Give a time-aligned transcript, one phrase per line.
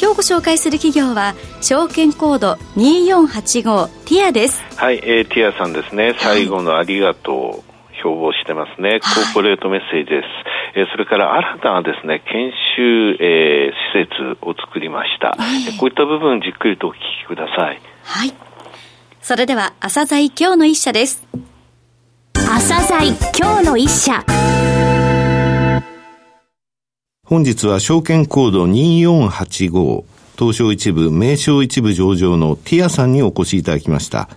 [0.00, 7.62] 今日ご紹介する企業は証券コード2485ティアですはい、えー、ティアさんですね最後のありがとう、はい
[7.98, 10.26] 標榜してますね、コーポレートメッセージです。
[10.74, 17.80] えー、それから新たなですね、研修、えー、施設を作りました、えー、こういった部分じっくりとお聞きください。
[18.04, 18.34] はい。
[19.20, 21.26] それでは、朝鮮今日の一社です。
[22.34, 24.24] 朝鮮今日の一社。
[27.28, 30.04] 本日は証券コード2485
[30.38, 34.30] 東証一部、名称一部上場のティアさんにお越しいただきました。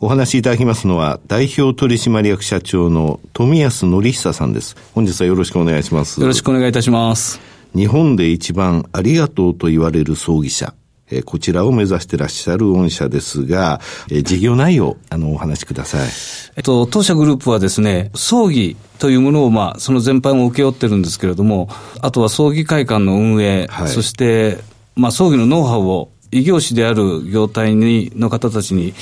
[0.00, 4.78] お話しいただきますのは、代表取締役社長の富安則久さんです。
[4.94, 6.22] 本日はよろしくお願いします。
[6.22, 7.38] よろしくお願いいたします。
[7.76, 10.72] 日本で一番ありがとうと言われる葬儀社。
[11.12, 16.08] えこちらを目指してらっしゃる御社ですが、え事業内容、あの、お話しください。
[16.56, 21.68] えっと、当社グループはですね、葬儀というものを、まあ、その全般を請け負ってるんですけれども、
[22.00, 24.58] あとは葬儀会館の運営、はい、そして、
[24.94, 28.94] まあ、葬儀のノウハウを異業種である業態にの方たちに、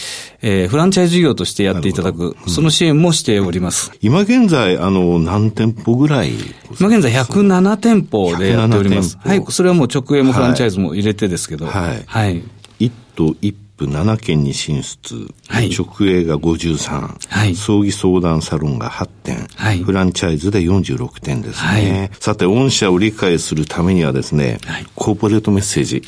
[0.42, 3.92] えー、フランチャイズ業としてやっていただく、うん、その支援もしております。
[4.02, 6.32] 今現在、あの、何店舗ぐらい？
[6.78, 9.16] 今現在107店舗でやっております。
[9.18, 11.66] はい、それはもう直営もフランチャイズも入れてですけど。
[11.66, 12.02] はい。
[12.04, 12.42] はい、
[12.80, 24.58] 1都1プ7件に進出、はい、直営が53、はい、葬儀相談サロンが8点、はい、フランチャイズで46点ですね、さて、御社を理解するためにはですね、
[24.94, 26.02] コーポレートメッセージ、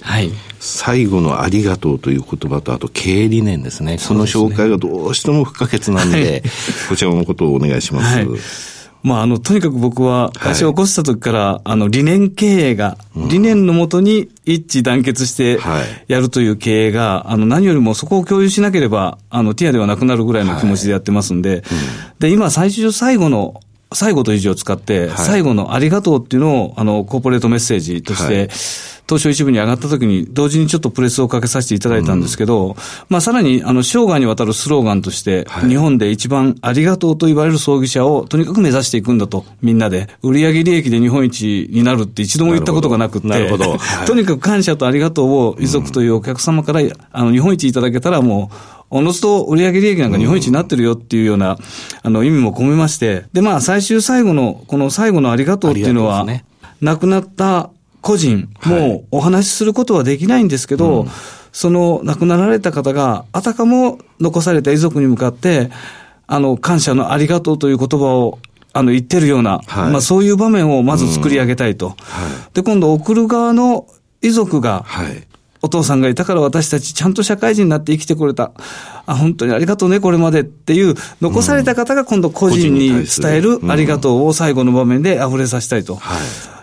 [0.61, 6.43] 最後のありがとうという言葉と、あと経営理念ですね、その紹介がどうしても不可欠なんで、
[6.91, 8.82] こちらのことをお願いします。
[9.03, 15.59] まあ、あの、とにかく僕は、会社を起こした時から、はい、あの、理念経営が、理念のもとに一致団結して
[16.07, 21.59] やるという経営が、あの、何よりもそこを共有しなければ、あの、ティアではなくなるぐらいの気持ちでやってますんで、はい。
[21.59, 21.65] うん、
[22.21, 23.61] で、今、最終最後の、
[23.95, 28.49] 最後という字を使って、最後のありがとうっていうのを、あの、コーポレートメッセージとして、
[29.09, 32.75] 東証一部に上がった時に、同時にちょっとプレスをかけさせていただいたんですけど、うん、
[33.09, 40.09] まあさらに、あの、生涯にわたるスローガンとして、はい、日本で一番ありがとうと言われる葬儀者をとにかく目指していくんだと、みんなで。
[40.23, 43.73] 売上利益で日本一になるって一度も言ったことがなくて、なるほど。
[43.73, 46.81] はい、 とにかく感謝とありがとうを遺族というお客様から、
[47.13, 48.57] あの、日本一いただけたらもう、
[48.93, 51.59] おのずと売上利益なんか日本一になってるよっていうような、
[52.03, 56.45] あの、意味も込めまして、で、まあ、最終最後の、この最後のありがとうっていうのは、ね、
[56.81, 57.71] 亡くなった
[58.03, 61.09] 個人、もうお話しすることはできないんですけど、はい
[61.53, 65.71] その亡くなられた方が、あたかも残された遺族に向かって、
[66.27, 68.39] あの、感謝のありがとうという言葉を
[68.73, 71.89] あの、言ってるような、はい、まあそういう場面をまず作り上げたいと。
[71.89, 71.93] うん。
[71.93, 73.87] はい、で、今度送る側の
[74.23, 75.27] 遺族が、はい、
[75.63, 78.51] お父さんがいたから私たちちゃんと社会人になって生きてこれた。
[79.07, 80.41] あ、本当にありがとうね、これまで。
[80.41, 85.97] っていう、残された方が今度個人に伝えるありがとうを最後の場面で溢れさせたいと。
[85.97, 86.21] はい。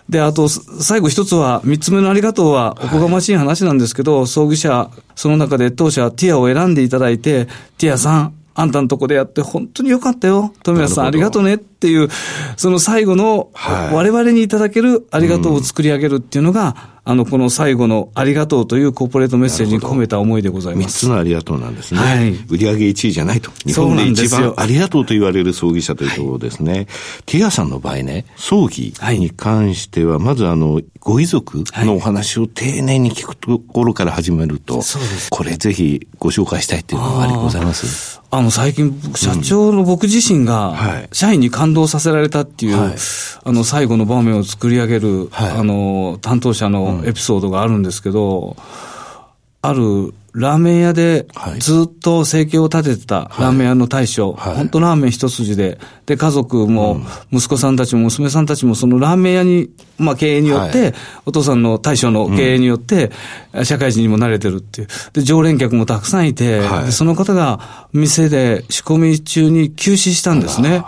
[0.09, 10.53] で、あと、最後一つは、三つ目のありがとうは、おこがましい話なんですけど、はい、葬儀社、その中で当社、ティアを選んでいただいて、ティアさん、あんたのとこでやって本当によかったよ。
[10.63, 12.09] 富安さんありがとうねっていう、
[12.57, 21.05] その最後の、我々にいただけるありがとうを作り上げるっていうのが、あの、この最後のありがとうというコーポレートメッセージに込めた思いでございます。
[21.05, 21.99] 三つのありがとうなんですね。
[22.01, 22.31] はい。
[22.49, 23.49] 売上1位じゃないと。
[23.65, 26.73] 日本で一番ありがとうと言われる葬儀社というところですね。
[26.73, 26.87] はい、
[27.25, 34.83] ティアさんの場合ね、葬儀に関しては、まずあの、ご遺族のお話を丁寧に聞くところから始めると、はい。
[35.29, 40.75] これぜひご紹介したいっていうのがありございますあの、最近、社長の僕自身が、
[41.11, 42.95] 社員に感動させられたっていう、はい、
[43.43, 48.55] あの、最後の場面を作り上げる、はい、あの、担当者のエピソードがあるんですけど、
[49.61, 51.27] あるラーメン屋で
[51.59, 57.01] ずっと生計を立ててたラーメン屋の大将、はい、本当ラーメン一筋で、で、家族も、
[57.31, 60.93] 息子さんたちも娘さんたちもそのラーメン屋に、まあ経営によって、はい、
[61.25, 63.11] お父さんの大将の経営によって、
[63.63, 64.87] 社会人にも慣れてるっていう。
[65.13, 66.61] で、常連客もたくさんいて、
[66.91, 70.83] その方が店で仕込み中に休止したんですね。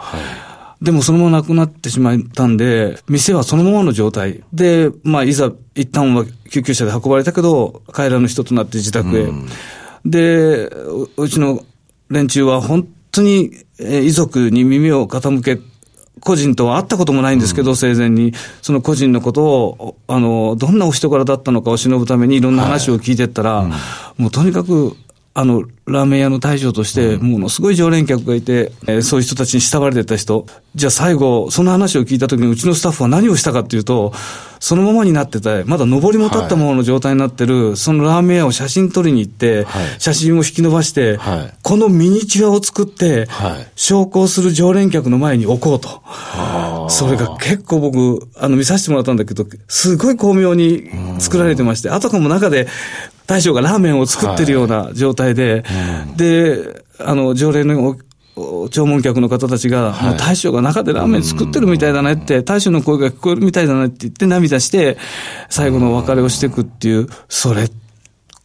[0.81, 4.43] はいでもそのままなくなってしまったんで、店はそのままの状態。
[4.51, 9.21] で、まあ、いざ、一旦は救急車で運ばれたけど、帰らぬ人となって自宅へ。
[9.25, 9.47] うん、
[10.05, 10.65] で、
[11.17, 11.63] うちの
[12.09, 15.61] 連中は本当に遺族に耳を傾け
[16.19, 18.33] 個人とは会ったこともないんですけど、うん、生前に、
[18.63, 23.65] その個人のことを、あの、どんなお人柄だったのかを忍ぶためにいろんな話を聞いてったら、はい。
[23.65, 23.71] うん、
[24.23, 24.95] もうとにかく、
[25.33, 30.45] あの、ラーメン屋の大将として、ものすごい常連客がいて、えー、そういう人たちに慕われてた人。
[30.75, 34.13] じゃあ最後、その話を聞いたときに、うちのスタッフは何をしたかっていうと、
[34.59, 43.27] そのままになってて、まだ上りも立ったままの状態になってる、はい、そのラーメン屋を写真撮りに行って、はい、写真を引き伸ばして、はい、このミニチュアを作って、
[43.75, 46.03] 昇降する常連客の前に置こうと。
[46.89, 50.89] それが結構僕、あの、見させてもらったんだけど、すごい巧妙に
[51.19, 52.67] 作られてまして、あとかも中で、
[53.31, 57.95] 大将がラーメンを作ってるような状態で、はい、で、あの、常連の
[58.35, 64.97] 弔問客の方たちが、はい、大将が中でラーメン作ってるみたいだねって、大将の声が聞こえるみたいだねって言って涙して、
[65.49, 67.69] 最後のお別れをしていくっていう、それ、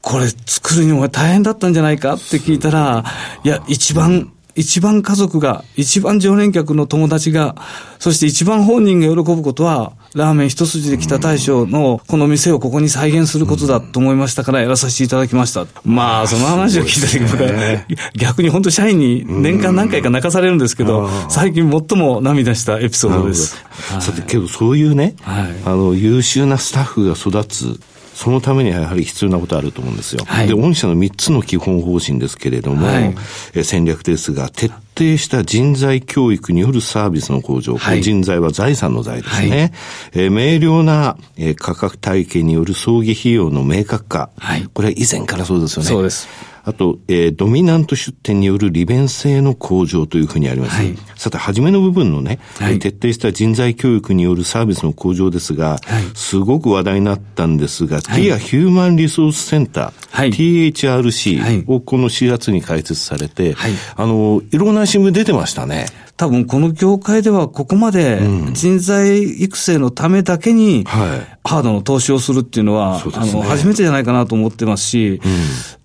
[0.03, 3.05] これ作るにも大変だったんじゃないかって聞いたら、
[3.43, 7.55] いや、一番一番家族が、一番常連客の友達が、
[7.99, 15.67] そして一番本人が喜ぶことは、ラーメン一筋で来た大将のこの店をここに再現することだと思いましたからやらさせていただきました。
[15.85, 23.63] まあ、その話を聞いた時僕は、逆に本当社員に年間何回か泣かされるんですけど、最近最も涙したエピソードです。
[24.01, 27.79] さて、けどそういうね、あの、優秀なスタッフが育つ、
[28.17, 30.25] そのためにはやはり必要なことあると思うんですよ。
[30.25, 33.15] はい、で、御社の3つの基本方針ですけれども、はい、
[33.53, 37.77] え戦略ですが、徹底した人材教育によるサービスの向上。
[37.77, 39.73] はい、人材は財産の財ですね。
[40.15, 44.31] はい、え明瞭な、え価格体系による葬儀費用の明確化。
[44.39, 45.89] はい、これは以前からそうですよね。
[45.91, 46.27] そうです。
[46.67, 50.77] あと、えー、ドミナント出店による利便性の向上というふうにあります。
[50.77, 65.87] はい、さて、初めの部分のね、はい、徹底した人材教育によるサービスの向上ですが、はい、すごく話題になったんですが、はい、ティアヒューマンリソースセンター、はい、THRC をこの4月に開設されて、はい、あの、いろんな新聞出てましたね。
[66.17, 68.21] 多分この業界ではここまで
[68.53, 75.21] 人材育成のためだけにハードの投資をするっていうのは、あの、初めてじゃないかなと思ってますし、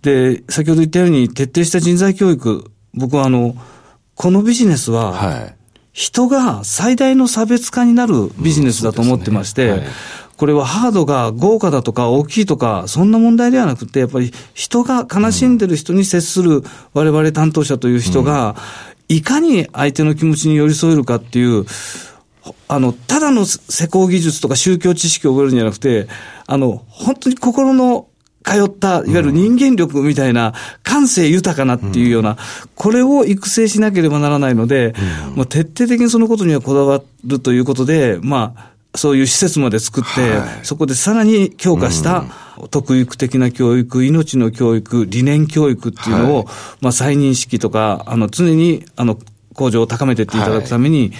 [0.01, 3.55] で、先ほど言ったように徹底した人材教育、僕はあの、
[4.15, 5.53] このビジネスは、
[5.93, 9.83] 人が最大の差別化になるビジネスだと思ってまして、
[10.37, 16.63] これはハードが豪華だとか大きいとか、そんな問題ではなくて、やっぱり人が悲しんでる人に接する
[16.93, 18.55] 我々担当者という人が、
[19.11, 21.65] いかに相手の気持ちに寄り添えるかっていう、
[22.69, 26.07] あの、ただの施工技術とか宗教知識を覚えるんじゃなくて、
[26.47, 28.07] あの、本当に心の
[28.43, 30.53] 通った、いわゆる人間力みたいな、
[30.83, 32.37] 感性豊かなっていうような、
[32.75, 34.95] これを育成しなければならないので、
[35.35, 42.23] もう徹底的にそのことにはこだわるということで、まあ、そういう施設まで作って、はい、そこでさらに強化した、
[42.69, 46.45] 特育的な教育、命の教育、理念教育っていうのを、はい、
[46.81, 49.17] まあ、再認識とか、あの、常に、あの、
[49.53, 51.11] 向上を高めていっていただくために、はい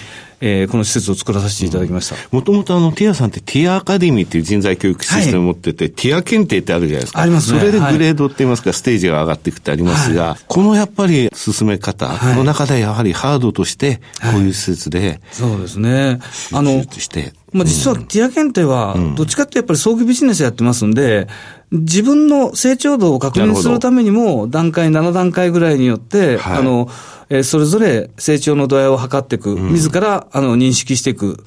[0.44, 2.16] えー、この施設を作らさせていただきました。
[2.32, 7.20] もともとあの、ティアさんってティアアカデミーっていう人材教育システムを持ってて、はい、ティア検定ってあるじゃないですか。
[7.20, 7.60] ありますね。
[7.60, 16.18] それでグレードって言いますか、はい、ステージが上がっていくってありますが、はい、このやっぱり進め方の中でやはりハードとして、こういう施設で、そうですね。
[16.52, 21.28] あの、して、まあ、実はティア検定は、どっちかってやっぱり葬儀ビジネスやってますんで、
[21.70, 26.88] 自分の成長度を確認するためにも、段階7段階ぐらいによって、あの、
[27.30, 31.42] えそれぞれ成長の度合いを測っていく、自らあの認識していく。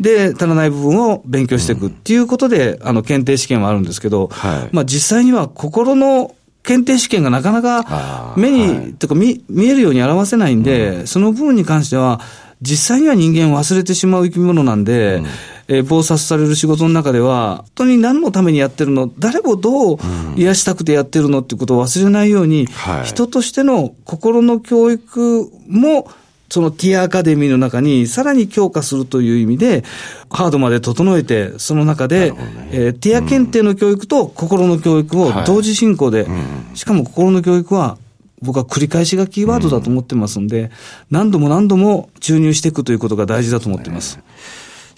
[0.00, 1.88] で、足らない部分を勉強していく。
[1.88, 12.20] っていうことで、あの、検定試験はあるんですけど、はい、まあ実際には心の検定試験がなかなか目に、はい、とか見見えるように表せないんで、うん、その部分に関しては、
[12.60, 15.26] 実際には人間忘れてしまう生き物なんで、うん
[15.68, 19.98] えー、暴殺される仕事の中では、本当に何のためにやってるの、誰をどう
[20.36, 22.68] 癒したくてやってるのっていうことを忘れないように、うん
[23.04, 26.10] 人としての心の教育も、
[26.50, 29.84] そのティアアカデミーの中にさらに強化するという意味で、
[30.30, 32.68] ハードまで整えて、その中で、ね。
[32.72, 37.98] えー、ティア検定の教育と心の教育を同時進行で、はいうん、しかも心の教育は
[38.40, 40.70] 僕は繰り返しがキーワードだと思ってますんで、うん、
[41.10, 44.18] 何度も何度も注入していくということが大事だと思ってます。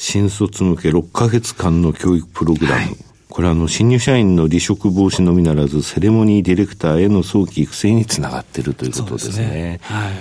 [0.00, 2.75] 新卒向け6ヶ月間の教育プログラム。
[2.78, 2.97] はい、
[3.28, 9.33] これはあの、新入社員の離職防止のみならず、セレモニーディレクターへの早期育成につながっているということですね。
[9.33, 10.12] すねはい、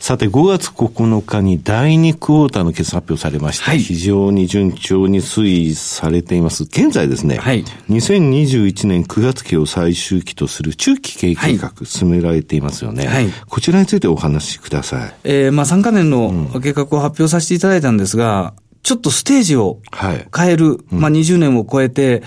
[0.00, 3.64] さて、5月9日に第2クォーターの決算発表されました。
[3.64, 6.64] はい、非常に順調に推移されています。
[6.64, 13.06] 現在ですね、はい、2021年9月期を最終期とする中期経営計画、進められていますよね。
[13.06, 15.14] はい、こちらについてお話しください。
[15.24, 18.52] えー、まあ3カ年の計画を発表させていただいたんですが、
[18.86, 22.22] ちょっとステージを変える、はいうん、まあ20年を超えて、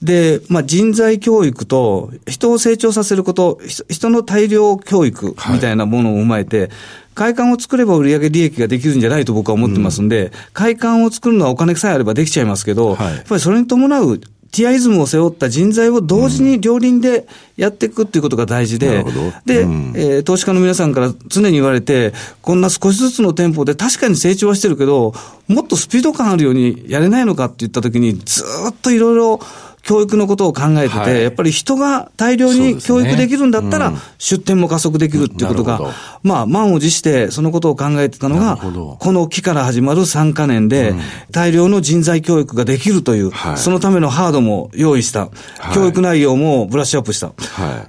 [0.00, 3.58] で、まあ人材教育と人を成長させること、
[3.88, 6.70] 人の大量教育みたいなものを踏まえて、はい
[7.16, 14.20] 会館を作れば売上利益ができるんじゃないと僕は思ってますんで、うん、会館を作るのはお金さえあればできちゃいますけど、はい、やっぱりそれに伴う
[14.56, 17.26] ティアイズムを背負った人材を同時に両輪で
[17.58, 25.12] やっていくっていうことが大事で、うん、で、うん、えー、投資家の皆さんから常に言われて、こんな少しずつの店舗で確かに成長はしてるけど、
[25.46, 29.40] もっとスピード感あるようにやれないのかって言ったときに、ずっといろいろ
[29.86, 40.92] 教育のことを考えてて、はい、やっぱり人が大量に教育できるんだったら、出店も加速できるっていうことが、まあ、満を持してそのことを考えてたのが、この期から始まる3か年で、
[41.30, 45.30] 大量の人材教育ができるという、そのためのハードも用意した、
[45.72, 47.32] 教育内容もブラッシュアップした。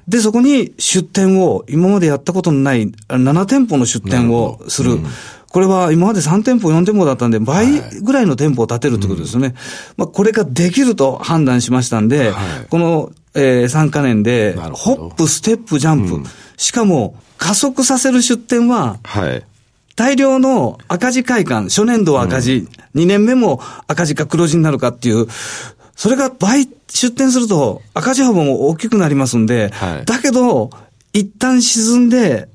[0.07, 4.99] で、そこに出店を、今までやったことのない7店舗の出店をする。
[5.51, 9.47] これは今まで3店舗、4店舗だったんで、倍ぐらいの店舗を建てるってことですよね。
[9.47, 9.59] はいうん、
[9.97, 16.23] まあ、これができると判断しましたんで、はい、この、えー、3か年で、ホップ、ステップ、ジャンプ、うん、
[16.57, 19.43] しかも加速させる出店は、はい、
[19.95, 25.27] 大量の赤字会館、初年度は赤字、うん、2年目も赤字か黒字になるかっていう、
[25.95, 30.69] それが倍出店すると赤字幅も大きくなりますんで、はい、だけど、
[31.13, 32.49] 一旦沈んで、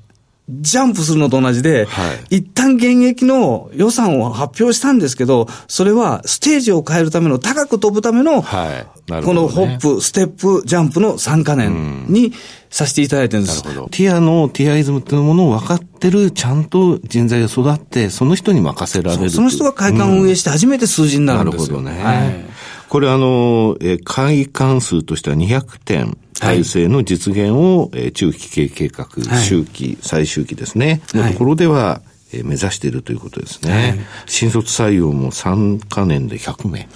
[0.49, 9.11] ジャンプするのと同じで、はい、一旦現役の予算を発表したんですけど、それはステージを変えるための、高く飛ぶための、はい。
[9.11, 12.33] ね、このホップ、ステップ、ジャンプの3か年に
[12.69, 13.63] させていただいてるんです。
[13.63, 19.29] ティアのティアイズムっていうものを分かってる、ちゃんと人材が育って、その人に任せられる。
[19.29, 22.17] その人が会館を運営して初めて数字になるんですよ、うん、なるほどね。
[22.17, 22.45] はい。
[22.89, 29.07] これあの、え会館数としては200点体制の実現を、はい、中期経営計画、
[29.39, 32.01] 周期、最終期ですね、のところでは、
[32.33, 33.71] え目指しているということですね。
[33.71, 36.87] はい、新卒採用も3か年で100名。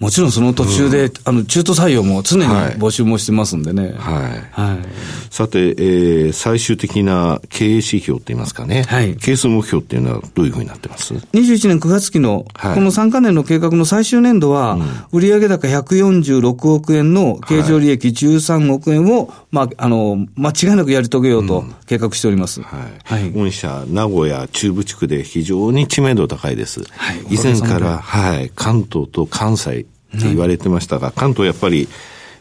[0.00, 2.44] はいもちろんその途中で、うん、あの、中途採用も常に
[2.76, 3.94] 募集もしてますんでね。
[3.98, 4.48] はい。
[4.52, 4.78] はい。
[5.28, 8.84] さて、えー、最終的な経営指標って言いますかね。
[8.84, 9.16] はい。
[9.16, 14.78] 係数目標っていうのはどういうふうになってます ?21 年9月期の、この3か年の計画の最終年度は、
[15.10, 22.62] 売上高146億円の経常利益13億円を、まあ、あの、間違いなくやり遂げようと計画しております。
[22.62, 22.80] はい。
[23.02, 23.32] はい。
[23.32, 26.84] 御社、名古屋中部地区で非常に知名度高いです。
[26.84, 27.34] はい。
[27.34, 29.86] 以前から、はい、関東と関西、
[30.16, 31.88] って言われてましたが、関東やっぱり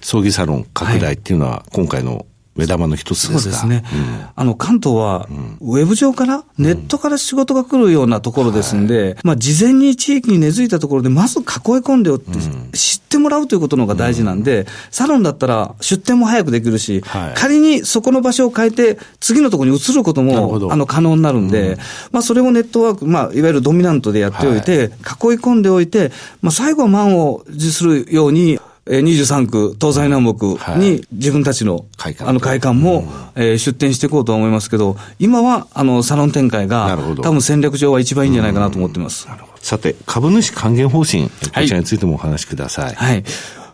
[0.01, 2.25] 葬儀サロン拡大っていうのは今回の
[2.57, 3.83] 目玉の一つですそうですね。
[3.93, 5.27] うん、あの、関東は、
[5.61, 12.31] ウェブ上から、ネットから仕事が来るようなところですんで、うん、まあ、事前に地域に根付いたところで、まず囲い込んでおって、
[12.73, 21.77] 知ってもらうということの方が大事なんで、サロンだったら出店も早くできるし、はい、仮にそこの場所を変えて、次のところに移ることも、あの、可能になるんで、
[22.11, 24.91] まあ、それをネットワーク、まあ、いわゆるドミナントでやっておいて、はい、囲い
[25.39, 32.99] 込んでおいて、まあ、最後は満を持するように、23区、東西南北に自分たちの、はい、あの会館も、
[33.35, 39.27] うん、えー、出店していこうと思いますけど、今はあのサロン展開が、多分戦略上は一番いいんじゃないかなと思ってます。
[39.61, 41.31] さて、株主還元方針、こ
[41.65, 42.95] ちらについてもお話しください。
[42.95, 43.23] はい、はい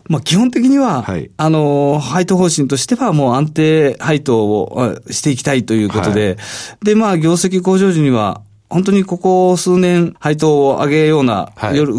[0.10, 6.34] まあ、基本的には、はい、あの、配当方針としてはもう安定配当をしていきたいということで、は
[6.82, 11.52] い、で、まあ、業績向上時には、本当にここ数年、配当を上げような、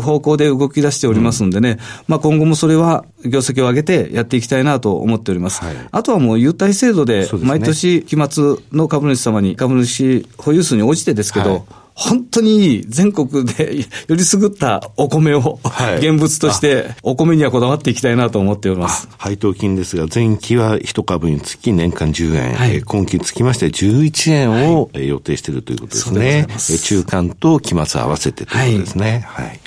[0.02, 5.62] 方向で動き出しておりますんでね、うん、まあ今後もそれは業績を上げてやっていきたいなと思っております。
[5.64, 11.62] はい、あとはもう優待制度で、毎年期末の株主様に株主保有数に応じてですけど、はい
[11.94, 15.60] 本当に全国で よりすぐったお米を、
[15.98, 19.08] 現物として、お米にはこだわっていきたいなと思っております。
[19.16, 26.48] 配当金ですが、前期は一株につき年間10円、はい、今期につきまして11円を予定しているということですね。
[26.82, 29.24] 中間と期末合わせてということですね。
[29.26, 29.60] はい、はい。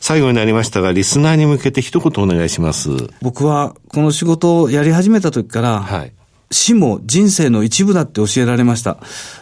[0.00, 2.90] 最後になりましたが、リスナーに向けて一言お願いします。
[3.22, 6.12] 僕はこの仕事をやり始めた時から、はい、
[6.50, 8.98] 死も人生の一部だって教えられました。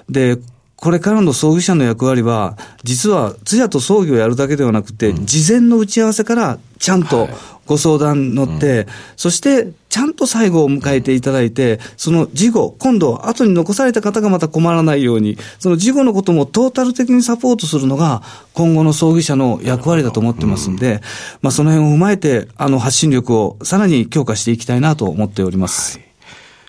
[0.08, 0.38] で、
[0.80, 7.28] これからの葬儀社の役割は、実は通夜と葬儀をやるだけではなくて、うん、事前の打ち合わせからちゃんと
[7.66, 18.22] ご相談乗って、はいうん、そしてちゃんと最後を迎えていただいて、その事後、今度後に残された方がまた困らないように、その事後のこともトータル的にサポートするのが、
[18.54, 21.00] 今後の葬儀社の役割だと思ってますんで、うん、
[21.42, 25.98] まあその辺を踏まえて、あの発信力をさらに強化していきたいなと思っております。
[25.98, 26.08] はい、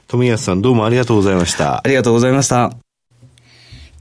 [0.08, 1.78] 富安さんどうもありがとうございました。
[1.78, 2.89] ありがとうございました。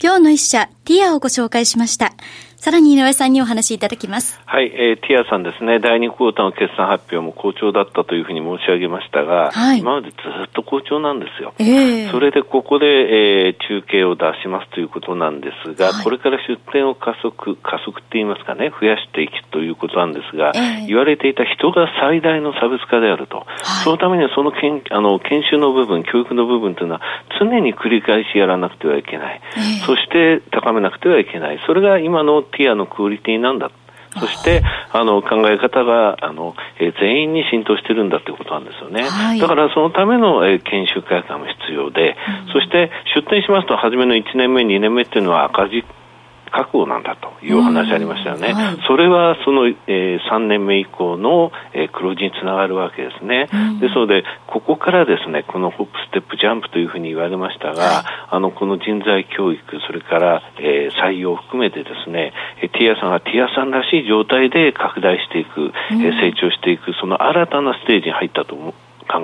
[0.01, 2.13] 今日の一社、ティアをご紹介しました。
[2.61, 4.41] さらに井上さんにお話しいただきます。
[4.45, 11.55] はい、えー、ティアさんですね、第2クォーターの決算発表も好調だったというふうに申し上げましたが、はい、今までずっと好調なんですよ。
[11.61, 23.39] えー、それでここで、えー、中継を出しますということなんですが、はい、これから出店を加速、加速って言いますかね、増やしていくということなんですが、えー、言われていた人が最大の差別化であると。
[23.39, 27.03] はい、そのためにはその研あの研修の部分、教育の部分というのは
[27.39, 29.41] 常に繰り返しやらなくてはいけない。
[29.87, 31.61] そして高めなくてはいけない。
[31.65, 33.71] それが今のティアのクオリティなんだ。
[34.19, 34.63] そして、
[34.93, 39.03] あの、考え方が、あの、えー、全員に浸透してるんだということなんですよね。
[39.03, 45.85] はい、だから、そのための、えー、研修会館も必要で、うん、そして、出店しますと、初めの1年目、2年目っていうのは赤字
[46.51, 68.75] 覚悟なんだというお話ありましたよね、はい、それはその、えー、3年目以降の、えー、黒字につながるわけですね、うん、ですので、ここからですねこのホップ、ステップ、ジャンプというふうに言われましたが、はい、あのこの人材教育、それから、えー、採用を含めてですねティアさんがティアさんらしい状態で拡大していく、うん、えー、成長していく、その新たなステージに入ったと考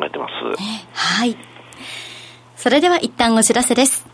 [0.04, 0.32] えてます。
[0.94, 1.36] はい。
[2.56, 4.13] それでは一旦お知らせです。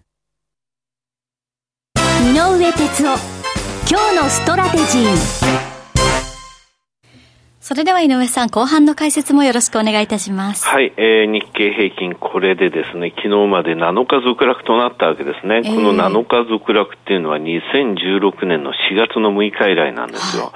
[2.21, 3.17] 井上哲夫
[3.89, 5.61] 今日のストラテジー
[7.59, 10.67] それでは井上さん、後半の解説もよろしくお願いいたします。
[10.67, 15.61] はい、えー、日経平均、これでですね、昨日まで7日続落となったわけですね。
[15.65, 20.51] えー、この7日続落っていうのは2016年の4月の6日以来なんですよ。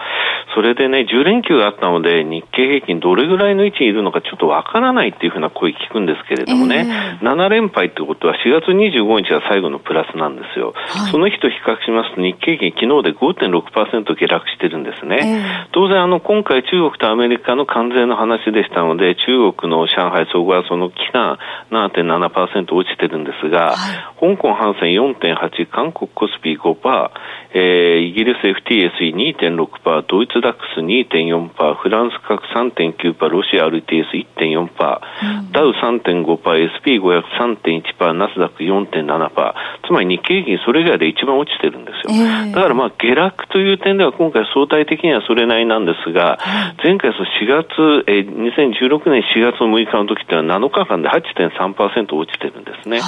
[0.56, 10.74] それでね、10連休があったので、日経平均どれぐらいの位置にいるのかちょっとわからないっていうふうな声聞くんですけれどもね、えー、7連敗ってことは4月25日が最後のプラスなんですよ。
[10.74, 15.20] はい、その日と比較しますと日経平均昨日で5.6%下落してるんですね。
[15.68, 21.38] えー、当然あの、今回中国とアメリカの関税の話でしたので、中国の上海総合はその期間
[21.72, 27.10] 7.7%落ちてるんですが、はい、香港反戦4.8、韓国コスピー5%、
[27.54, 31.50] えー、イギリス FTSE2.6%、ドイツダックス2.4%、
[31.82, 36.38] フランス各3.9%、ロシア RTS1.4%、うん、ダウ3.5%、
[36.86, 39.54] SP500 3.1%、ナスダック4.7%、
[39.88, 42.14] つまり日経平均それ以外で一番落ちてるんですよ。
[42.14, 46.38] えー、だからまあ下落という点では今回相対的にはそれなりなんですが、
[46.84, 53.00] 前回その4月、えー、2016年4月の6日の時ってのは7日間で8.3%落ちてるんですね。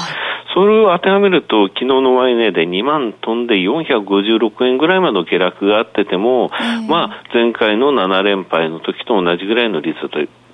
[0.54, 6.50] それを当てはめると、昨日の終値で2万飛んで456円ぐらいまでの下落があってても、
[6.88, 9.98] まあ、前回の7連敗の時と同じぐらいの率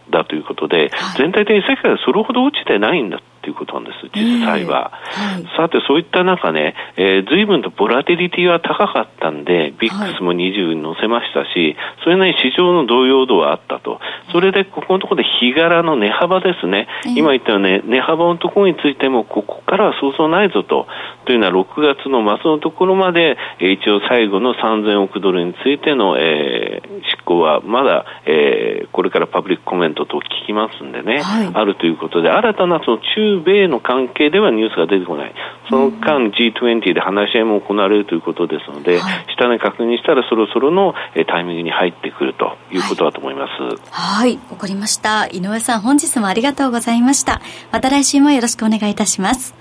[0.10, 4.92] だということで、全体的に世界はそれほど落ちてないんだということなんです、実際は。
[5.04, 14.00] はい、さて、そういった中ね、えー、随分とボラティリティは高かったんで、ビックスも20に乗せましたし、それなりに市場の動揺度はあったと。
[14.32, 16.88] それで、ここのところで日柄の値幅ですね。
[17.16, 20.88] 今言ったように、値幅のところについても、ここからはそうそうないぞと。
[21.26, 35.34] というのは、6月の末のところまで、えー、一応最後の3000億ドルについての、えー、執行はまだ、えー、これからパブリックコメントと聞きますんでね、はい、あるということで、新たなその中米の関係ではニュースが出てこない。
[35.70, 40.94] その間 G20 で話し合いも行われるということですので、はい、下に確認したらそろそろの
[41.28, 43.64] タイミングに入ってくるということだと思います。
[43.92, 45.28] はい、わ、はい、かりました。
[45.28, 47.42] 井上さん、本日もありがとうございました。
[47.72, 49.56] また来週もよろしくお願いいたします。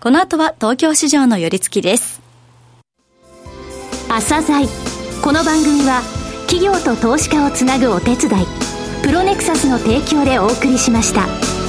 [0.00, 2.22] この後は東京市場の寄り付きです。
[4.08, 4.66] 朝鮮
[5.22, 6.02] この番組は
[6.46, 8.46] 企業と投資家をつなぐお手伝い
[9.02, 11.61] プロネクサスの提供でお送りしました。